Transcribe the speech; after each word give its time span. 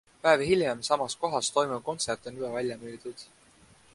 Päev 0.21 0.41
hiljem 0.51 0.79
samas 0.87 1.15
kohas 1.25 1.51
toimuv 1.57 1.83
kontsert 1.91 2.27
on 2.31 2.41
juba 2.41 2.51
välja 2.57 2.81
müüdud. 2.87 3.25